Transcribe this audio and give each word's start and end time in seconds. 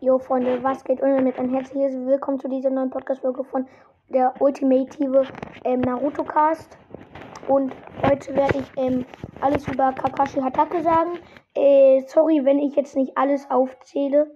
Jo 0.00 0.16
Freunde, 0.20 0.62
was 0.62 0.84
geht 0.84 1.02
und 1.02 1.10
damit 1.10 1.40
ein 1.40 1.50
herzliches 1.50 1.92
Willkommen 1.92 2.38
zu 2.38 2.48
dieser 2.48 2.70
neuen 2.70 2.88
Podcast-Folge 2.88 3.42
von 3.42 3.66
der 4.08 4.32
ultimative 4.38 5.24
ähm, 5.64 5.80
Naruto 5.80 6.22
Cast. 6.22 6.78
Und 7.48 7.72
heute 8.04 8.32
werde 8.36 8.58
ich 8.60 8.70
ähm, 8.76 9.04
alles 9.40 9.66
über 9.66 9.92
Kakashi 9.92 10.40
Hatake 10.40 10.82
sagen. 10.82 11.18
Äh, 11.56 12.04
sorry, 12.06 12.44
wenn 12.44 12.60
ich 12.60 12.76
jetzt 12.76 12.94
nicht 12.94 13.18
alles 13.18 13.50
aufzähle. 13.50 14.30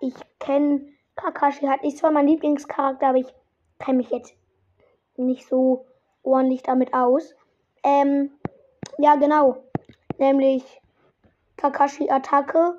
Ich 0.00 0.12
kenne 0.38 0.82
Kakashi 1.16 1.66
hat 1.66 1.82
ist 1.82 1.96
zwar 1.96 2.10
mein 2.10 2.26
Lieblingscharakter, 2.26 3.08
aber 3.08 3.18
ich 3.18 3.34
kenne 3.78 3.96
mich 3.96 4.10
jetzt 4.10 4.34
nicht 5.16 5.48
so 5.48 5.86
ordentlich 6.22 6.62
damit 6.62 6.92
aus. 6.92 7.34
Ähm, 7.82 8.32
ja, 8.98 9.16
genau. 9.16 9.56
Nämlich 10.18 10.62
Kakashi 11.56 12.10
Attacke. 12.10 12.78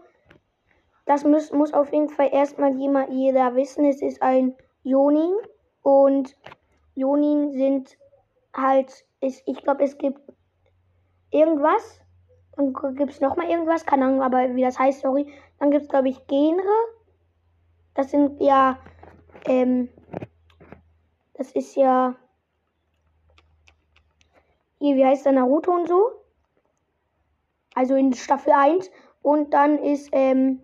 Das 1.09 1.23
muss, 1.23 1.51
muss 1.51 1.73
auf 1.73 1.91
jeden 1.91 2.09
Fall 2.09 2.29
erstmal 2.31 2.77
jemand, 2.77 3.11
jeder 3.11 3.55
wissen. 3.55 3.83
Es 3.83 3.99
ist 3.99 4.21
ein 4.21 4.55
Jonin. 4.83 5.33
Und 5.81 6.37
Jonin 6.93 7.51
sind 7.51 7.97
halt, 8.55 9.07
ist, 9.19 9.41
ich 9.47 9.57
glaube, 9.63 9.83
es 9.83 9.97
gibt 9.97 10.21
irgendwas. 11.31 11.99
Dann 12.55 12.75
gibt 12.93 13.11
es 13.11 13.21
nochmal 13.21 13.49
irgendwas. 13.49 13.87
Keine 13.87 14.05
Ahnung, 14.05 14.21
aber 14.21 14.53
wie 14.55 14.61
das 14.61 14.77
heißt, 14.77 15.01
sorry. 15.01 15.33
Dann 15.57 15.71
gibt 15.71 15.85
es, 15.85 15.89
glaube 15.89 16.09
ich, 16.09 16.27
Genre. 16.27 16.61
Das 17.95 18.11
sind 18.11 18.39
ja, 18.39 18.77
ähm, 19.45 19.89
das 21.33 21.51
ist 21.53 21.75
ja, 21.75 22.13
hier, 24.77 24.95
wie 24.95 25.05
heißt 25.05 25.25
der 25.25 25.31
Naruto 25.31 25.71
und 25.71 25.87
so? 25.87 26.11
Also 27.73 27.95
in 27.95 28.13
Staffel 28.13 28.53
1. 28.53 28.91
Und 29.23 29.55
dann 29.55 29.79
ist, 29.79 30.09
ähm, 30.11 30.61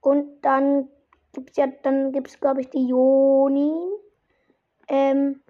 und 0.00 0.40
dann 0.42 0.88
gibt's 1.32 1.56
ja, 1.56 1.66
dann 1.82 2.12
gibt's 2.12 2.40
glaube 2.40 2.60
ich 2.62 2.70
die 2.70 2.86
Jonin. 2.86 3.92
Ähm, 4.88 5.42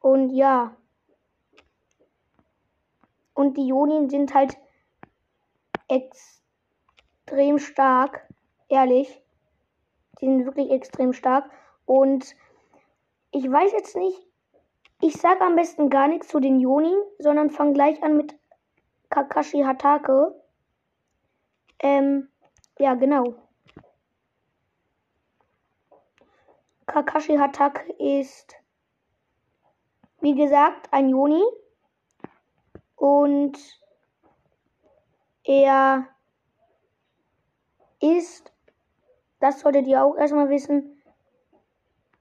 und 0.00 0.30
ja. 0.30 0.76
Und 3.34 3.56
die 3.56 3.66
Jonin 3.66 4.10
sind 4.10 4.34
halt 4.34 4.56
extrem 5.88 7.58
stark, 7.58 8.28
ehrlich. 8.68 9.22
Die 10.20 10.26
sind 10.26 10.44
wirklich 10.44 10.70
extrem 10.70 11.12
stark. 11.12 11.50
Und 11.86 12.36
ich 13.30 13.50
weiß 13.50 13.72
jetzt 13.72 13.96
nicht, 13.96 14.20
ich 15.00 15.14
sage 15.14 15.40
am 15.40 15.56
besten 15.56 15.90
gar 15.90 16.06
nichts 16.06 16.28
zu 16.28 16.38
den 16.38 16.60
Jonin, 16.60 16.94
sondern 17.18 17.50
fange 17.50 17.72
gleich 17.72 18.02
an 18.02 18.16
mit 18.16 18.38
Kakashi 19.10 19.62
Hatake. 19.62 20.34
Ähm, 21.80 22.28
ja, 22.78 22.94
genau. 22.94 23.34
Kakashi 26.86 27.36
Hatake 27.36 27.92
ist, 27.98 28.54
wie 30.20 30.34
gesagt, 30.34 30.92
ein 30.92 31.08
Joni. 31.08 31.42
Und 32.96 33.58
er 35.44 36.06
ist, 38.00 38.52
das 39.40 39.60
solltet 39.60 39.86
ihr 39.86 40.04
auch 40.04 40.16
erstmal 40.16 40.48
wissen, 40.50 41.02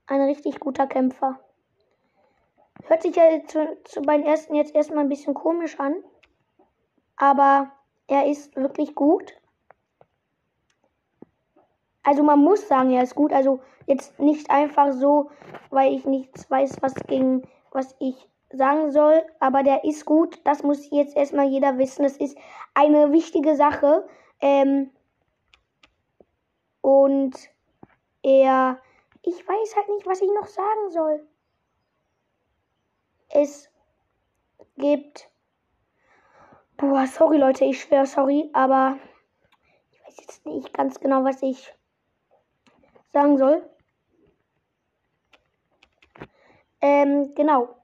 ein 0.08 0.22
richtig 0.22 0.60
guter 0.60 0.88
Kämpfer. 0.88 1.40
Hört 2.86 3.04
sich 3.04 3.16
ja 3.16 3.46
zu, 3.46 3.78
zu 3.84 4.02
beim 4.02 4.24
ersten 4.24 4.56
jetzt 4.56 4.76
erstmal 4.76 5.04
ein 5.04 5.10
bisschen 5.10 5.34
komisch 5.34 5.80
an. 5.80 6.04
Aber 7.16 7.72
er 8.08 8.26
ist 8.26 8.56
wirklich 8.56 8.96
gut. 8.96 9.41
Also 12.04 12.24
man 12.24 12.40
muss 12.40 12.68
sagen, 12.68 12.92
er 12.92 13.04
ist 13.04 13.16
gut. 13.16 13.32
Also 13.32 13.62
jetzt 13.86 14.20
nicht 14.20 14.50
einfach 14.50 14.94
so, 14.94 15.30
weil 15.70 15.94
ich 15.94 16.06
nichts 16.06 16.50
weiß, 16.50 16.78
was 16.82 16.96
gegen 17.08 17.44
was 17.72 17.96
ich 18.00 18.28
sagen 18.52 18.92
soll. 18.92 19.24
Aber 19.40 19.64
der 19.64 19.84
ist 19.84 20.06
gut. 20.06 20.40
Das 20.44 20.64
muss 20.64 20.90
jetzt 20.90 21.16
erstmal 21.16 21.48
jeder 21.48 21.78
wissen. 21.78 22.04
Das 22.04 22.18
ist 22.18 22.38
eine 22.74 23.12
wichtige 23.12 23.56
Sache. 23.56 24.08
Ähm 24.40 24.92
und 26.82 27.38
er, 28.24 28.80
ich 29.22 29.48
weiß 29.48 29.76
halt 29.76 29.90
nicht, 29.90 30.06
was 30.06 30.22
ich 30.22 30.30
noch 30.34 30.48
sagen 30.48 30.90
soll. 30.90 31.28
Es 33.30 33.70
gibt, 34.78 35.30
boah, 36.78 37.06
sorry 37.06 37.38
Leute, 37.38 37.66
ich 37.66 37.82
schwöre, 37.82 38.06
sorry, 38.06 38.50
aber 38.54 38.98
ich 39.92 40.06
weiß 40.06 40.18
jetzt 40.20 40.46
nicht 40.46 40.74
ganz 40.74 41.00
genau, 41.00 41.24
was 41.24 41.42
ich 41.42 41.74
sagen 43.14 43.38
soll. 43.38 43.64
Ähm, 46.82 47.34
genau. 47.36 47.76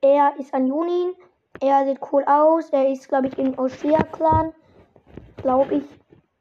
Er 0.00 0.34
ist 0.38 0.52
ein 0.54 0.66
Junin. 0.66 1.14
Er 1.60 1.86
sieht 1.86 2.00
cool 2.12 2.24
aus. 2.26 2.70
Er 2.70 2.88
ist, 2.88 3.08
glaube 3.08 3.28
ich, 3.28 3.38
im 3.38 3.58
Oshia-Clan. 3.58 4.52
Glaube 5.38 5.76
ich. 5.76 5.84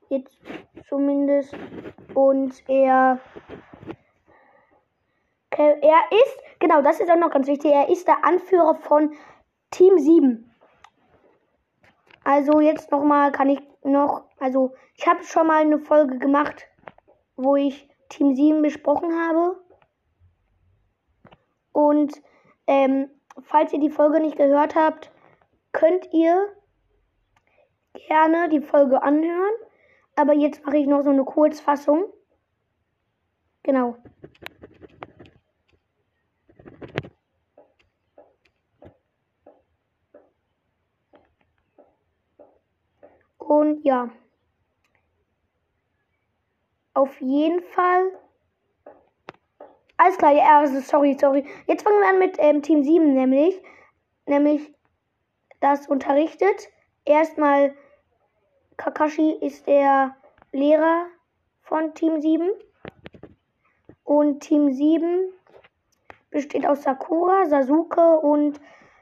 Jetzt 0.09 0.37
zumindest. 0.87 1.55
Und 2.13 2.61
er. 2.67 3.19
Er 5.51 6.01
ist. 6.11 6.39
Genau, 6.59 6.81
das 6.81 6.99
ist 6.99 7.09
auch 7.09 7.15
noch 7.15 7.31
ganz 7.31 7.47
wichtig. 7.47 7.71
Er 7.71 7.89
ist 7.89 8.07
der 8.07 8.25
Anführer 8.25 8.75
von 8.75 9.13
Team 9.71 9.97
7. 9.97 10.51
Also 12.25 12.59
jetzt 12.59 12.91
nochmal 12.91 13.31
kann 13.31 13.49
ich 13.49 13.61
noch. 13.83 14.23
Also 14.39 14.73
ich 14.95 15.07
habe 15.07 15.23
schon 15.23 15.47
mal 15.47 15.61
eine 15.61 15.79
Folge 15.79 16.17
gemacht, 16.17 16.67
wo 17.37 17.55
ich 17.55 17.87
Team 18.09 18.35
7 18.35 18.61
besprochen 18.61 19.11
habe. 19.13 19.59
Und 21.71 22.21
ähm, 22.67 23.09
falls 23.43 23.73
ihr 23.73 23.79
die 23.79 23.89
Folge 23.89 24.19
nicht 24.19 24.37
gehört 24.37 24.75
habt, 24.75 25.11
könnt 25.71 26.07
ihr 26.13 26.47
gerne 28.07 28.49
die 28.49 28.61
Folge 28.61 29.01
anhören. 29.03 29.53
Aber 30.15 30.33
jetzt 30.33 30.65
mache 30.65 30.77
ich 30.77 30.87
noch 30.87 31.03
so 31.03 31.09
eine 31.09 31.25
Kurzfassung. 31.25 32.05
Genau. 33.63 33.97
Und 43.37 43.83
ja 43.83 44.09
auf 46.95 47.21
jeden 47.21 47.61
Fall. 47.61 48.11
Alles 49.97 50.17
klar, 50.17 50.31
ja, 50.31 50.59
also 50.59 50.79
sorry, 50.79 51.15
sorry. 51.19 51.45
Jetzt 51.67 51.83
fangen 51.83 51.99
wir 51.99 52.09
an 52.09 52.19
mit 52.19 52.37
ähm, 52.39 52.61
Team 52.61 52.83
7, 52.83 53.13
nämlich. 53.13 53.61
Nämlich 54.25 54.73
das 55.59 55.87
unterrichtet. 55.87 56.69
Erstmal 57.05 57.75
Kakashi 58.77 59.31
ist 59.41 59.67
der 59.67 60.15
Lehrer 60.51 61.05
von 61.61 61.93
Team 61.93 62.21
7. 62.21 62.49
Und 64.03 64.39
Team 64.41 64.71
7 64.71 65.31
besteht 66.29 66.65
aus 66.65 66.83
Sakura, 66.83 67.45
Sasuke 67.45 68.19
und 68.19 68.59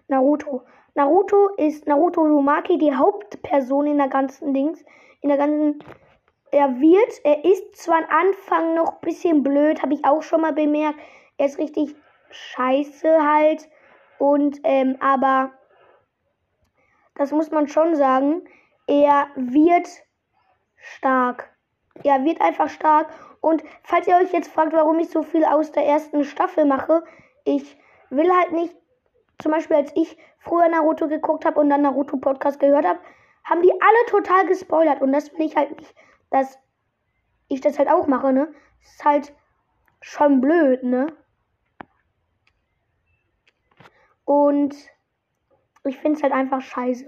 Naruto. 0.08 0.64
Naruto 0.96 1.50
ist 1.58 1.88
Naruto 1.88 2.22
Uzumaki, 2.22 2.78
die 2.78 2.96
Hauptperson 2.96 3.88
in 3.88 3.98
der 3.98 4.10
ganzen 4.10 4.54
Dings, 4.54 4.84
in 5.22 5.30
der 5.30 5.38
ganzen 5.38 5.84
er 6.54 6.80
wird, 6.80 7.26
er 7.26 7.44
ist 7.44 7.76
zwar 7.76 7.98
am 7.98 8.06
Anfang 8.10 8.76
noch 8.76 8.94
ein 8.94 9.02
bisschen 9.02 9.42
blöd, 9.42 9.82
habe 9.82 9.96
ich 9.96 10.06
auch 10.06 10.22
schon 10.22 10.42
mal 10.42 10.54
bemerkt. 10.54 11.00
Er 11.38 11.48
ist 11.48 11.58
richtig 11.58 11.96
scheiße 12.30 13.10
halt. 13.26 13.68
Und, 14.20 14.60
ähm, 14.64 14.96
aber 15.00 15.52
das 17.16 17.32
muss 17.32 17.50
man 17.50 17.68
schon 17.68 17.96
sagen. 17.96 18.44
Er 18.86 19.30
wird 19.36 19.88
stark. 20.78 21.50
Er 22.04 22.24
wird 22.24 22.40
einfach 22.40 22.70
stark. 22.70 23.10
Und 23.42 23.64
falls 23.82 24.08
ihr 24.08 24.16
euch 24.16 24.32
jetzt 24.32 24.54
fragt, 24.54 24.74
warum 24.74 25.00
ich 25.00 25.10
so 25.10 25.24
viel 25.24 25.46
aus 25.46 25.72
der 25.72 25.88
ersten 25.88 26.24
Staffel 26.24 26.66
mache, 26.66 27.04
ich 27.46 27.78
will 28.12 28.32
halt 28.32 28.52
nicht, 28.52 28.76
zum 29.40 29.52
Beispiel 29.52 29.78
als 29.78 29.92
ich 29.96 30.18
früher 30.38 30.68
Naruto 30.70 31.08
geguckt 31.08 31.46
habe 31.46 31.60
und 31.60 31.70
dann 31.70 31.82
Naruto 31.82 32.18
Podcast 32.18 32.60
gehört 32.60 32.86
habe, 32.86 33.00
haben 33.44 33.64
die 33.64 33.72
alle 33.72 34.06
total 34.08 34.46
gespoilert. 34.46 35.02
Und 35.02 35.14
das 35.14 35.34
will 35.34 35.48
ich 35.48 35.56
halt 35.56 35.76
nicht 35.80 35.96
dass 36.34 36.58
ich 37.48 37.62
das 37.62 37.78
halt 37.78 37.90
auch 37.90 38.08
mache, 38.08 38.34
ne? 38.34 38.52
Ist 38.82 39.06
halt 39.06 39.34
schon 40.02 40.42
blöd, 40.42 40.84
ne? 40.84 41.16
Und 44.26 44.76
ich 45.84 45.98
finde 46.00 46.18
es 46.18 46.24
halt 46.24 46.34
einfach 46.34 46.62
scheiße, 46.62 47.06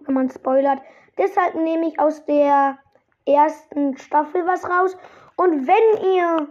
wenn 0.00 0.14
man 0.14 0.30
spoilert. 0.30 0.82
Deshalb 1.16 1.54
nehme 1.54 1.88
ich 1.88 1.98
aus 1.98 2.24
der 2.26 2.78
ersten 3.24 3.96
Staffel 3.96 4.46
was 4.46 4.68
raus. 4.68 4.96
Und 5.36 5.66
wenn 5.66 6.12
ihr 6.12 6.48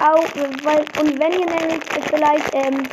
auch, 0.00 0.64
weil, 0.64 0.80
und 1.00 1.18
wenn 1.18 1.32
ihr 1.32 1.46
nämlich 1.46 1.82
vielleicht, 1.84 2.54
ähm, 2.54 2.84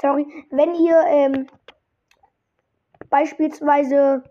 sorry, 0.00 0.46
wenn 0.50 0.74
ihr, 0.74 1.02
ähm, 1.06 1.46
beispielsweise 3.08 4.24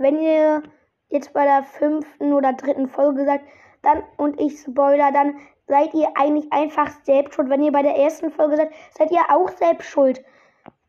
wenn 0.00 0.18
ihr 0.18 0.62
jetzt 1.08 1.32
bei 1.32 1.44
der 1.44 1.62
fünften 1.62 2.32
oder 2.32 2.52
dritten 2.52 2.88
Folge 2.88 3.24
seid, 3.24 3.42
dann 3.82 4.02
und 4.16 4.40
ich 4.40 4.60
spoiler, 4.60 5.12
dann 5.12 5.36
seid 5.66 5.94
ihr 5.94 6.08
eigentlich 6.14 6.52
einfach 6.52 6.90
selbst 7.04 7.34
schuld. 7.34 7.48
Wenn 7.48 7.62
ihr 7.62 7.72
bei 7.72 7.82
der 7.82 7.96
ersten 7.96 8.30
Folge 8.30 8.56
seid, 8.56 8.70
seid 8.96 9.10
ihr 9.10 9.22
auch 9.28 9.48
selbst 9.50 9.88
schuld. 9.88 10.22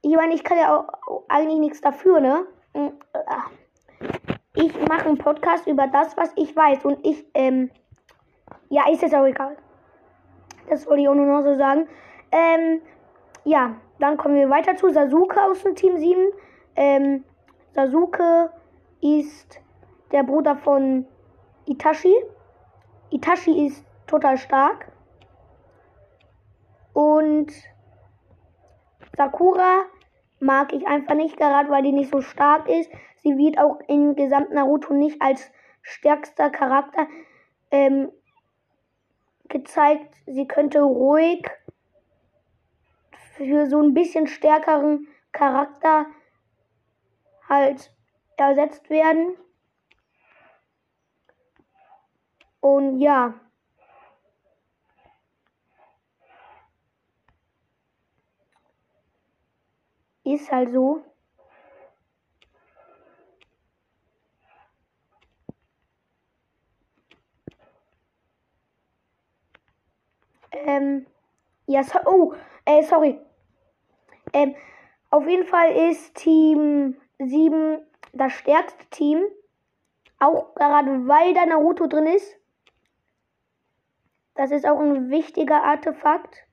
Ich 0.01 0.15
meine, 0.15 0.33
ich 0.33 0.43
kann 0.43 0.57
ja 0.57 0.79
auch 0.79 1.23
eigentlich 1.29 1.59
nichts 1.59 1.81
dafür, 1.81 2.19
ne? 2.19 2.45
Hm, 2.73 2.93
äh, 3.13 3.19
ich 4.55 4.73
mache 4.87 5.07
einen 5.07 5.17
Podcast 5.17 5.67
über 5.67 5.87
das, 5.87 6.17
was 6.17 6.31
ich 6.35 6.55
weiß. 6.55 6.83
Und 6.85 7.05
ich, 7.05 7.25
ähm, 7.33 7.69
ja, 8.69 8.89
ist 8.91 9.01
jetzt 9.01 9.15
auch 9.15 9.25
egal. 9.25 9.55
Das 10.69 10.87
wollte 10.87 11.01
ich 11.03 11.09
auch 11.09 11.15
nur 11.15 11.25
noch 11.25 11.43
so 11.43 11.55
sagen. 11.57 11.87
Ähm, 12.31 12.81
ja, 13.43 13.75
dann 13.99 14.17
kommen 14.17 14.35
wir 14.35 14.49
weiter 14.49 14.75
zu 14.75 14.89
Sasuke 14.89 15.41
aus 15.41 15.61
dem 15.63 15.75
Team 15.75 15.97
7. 15.97 16.19
Ähm, 16.75 17.23
Sasuke 17.73 18.51
ist 19.01 19.59
der 20.11 20.23
Bruder 20.23 20.55
von 20.55 21.05
Itachi. 21.65 22.13
Itachi 23.09 23.67
ist 23.67 23.85
total 24.07 24.37
stark. 24.37 24.91
Und 26.93 27.51
Sakura 29.15 29.83
mag 30.39 30.73
ich 30.73 30.87
einfach 30.87 31.15
nicht, 31.15 31.37
gerade 31.37 31.69
weil 31.69 31.83
die 31.83 31.91
nicht 31.91 32.11
so 32.11 32.21
stark 32.21 32.67
ist. 32.67 32.89
Sie 33.17 33.37
wird 33.37 33.59
auch 33.59 33.79
in 33.87 34.15
gesamt 34.15 34.51
Naruto 34.51 34.93
nicht 34.93 35.21
als 35.21 35.51
stärkster 35.81 36.49
Charakter 36.49 37.07
ähm, 37.69 38.11
gezeigt. 39.47 40.15
Sie 40.25 40.47
könnte 40.47 40.81
ruhig 40.81 41.45
für 43.35 43.67
so 43.67 43.81
ein 43.81 43.93
bisschen 43.93 44.27
stärkeren 44.27 45.07
Charakter 45.31 46.07
halt 47.47 47.93
ersetzt 48.41 48.89
werden. 48.89 49.35
Und 52.59 52.99
ja. 52.99 53.33
Ist 60.23 60.51
halt 60.51 60.71
so. 60.71 61.03
Ähm, 70.51 71.07
ja, 71.65 71.83
so, 71.83 71.99
oh, 72.05 72.33
äh, 72.65 72.83
sorry. 72.83 73.19
Ähm, 74.33 74.55
auf 75.09 75.27
jeden 75.27 75.45
Fall 75.45 75.71
ist 75.89 76.15
Team 76.15 76.95
7 77.19 77.79
das 78.13 78.33
stärkste 78.33 78.85
Team. 78.89 79.23
Auch 80.19 80.53
gerade 80.55 81.07
weil 81.07 81.33
da 81.33 81.45
Naruto 81.45 81.87
drin 81.87 82.05
ist. 82.05 82.37
Das 84.35 84.51
ist 84.51 84.65
auch 84.65 84.79
ein 84.79 85.09
wichtiger 85.09 85.63
Artefakt. 85.63 86.45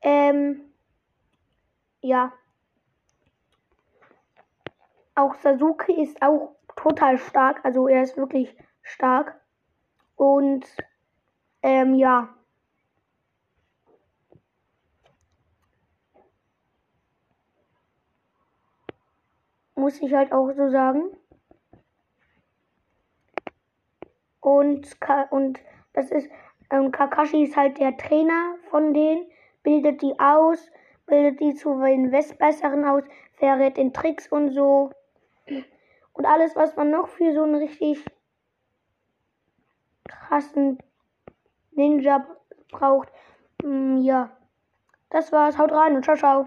Ähm, 0.00 0.60
ja. 2.00 2.32
Auch 5.14 5.34
Sasuke 5.36 5.92
ist 5.92 6.20
auch 6.22 6.56
total 6.76 7.18
stark. 7.18 7.64
Also 7.64 7.86
er 7.86 8.02
ist 8.02 8.16
wirklich 8.16 8.56
stark. 8.82 9.40
Und 10.16 10.66
ähm, 11.62 11.94
ja. 11.94 12.34
Muss 19.74 20.00
ich 20.00 20.12
halt 20.14 20.32
auch 20.32 20.50
so 20.52 20.68
sagen. 20.70 21.02
Und, 24.40 24.96
und 25.30 25.60
das 25.94 26.10
ist, 26.10 26.28
ähm, 26.70 26.90
Kakashi 26.90 27.44
ist 27.44 27.56
halt 27.56 27.78
der 27.78 27.96
Trainer 27.96 28.56
von 28.70 28.92
denen, 28.92 29.26
bildet 29.62 30.02
die 30.02 30.18
aus, 30.18 30.70
bildet 31.06 31.40
die 31.40 31.54
zu 31.54 31.80
den 31.80 32.12
Westbesseren 32.12 32.84
aus, 32.84 33.04
verrät 33.34 33.76
den 33.76 33.92
Tricks 33.92 34.28
und 34.28 34.50
so. 34.50 34.90
Und 36.12 36.26
alles, 36.26 36.54
was 36.56 36.76
man 36.76 36.90
noch 36.90 37.08
für 37.08 37.32
so 37.32 37.42
einen 37.42 37.56
richtig 37.56 38.04
krassen 40.06 40.78
Ninja 41.72 42.26
braucht. 42.70 43.08
Mm, 43.62 43.98
ja, 43.98 44.30
das 45.10 45.32
war's. 45.32 45.58
Haut 45.58 45.72
rein 45.72 45.96
und 45.96 46.04
ciao, 46.04 46.16
ciao. 46.16 46.42